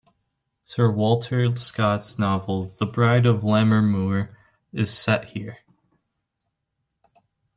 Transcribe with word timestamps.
Sir 0.63 0.89
Walter 0.89 1.55
Scott's 1.55 2.17
novel 2.17 2.63
The 2.63 2.87
Bride 2.87 3.27
of 3.27 3.43
Lammermoor 3.43 4.33
is 4.73 4.89
set 4.91 5.25
here. 5.33 5.59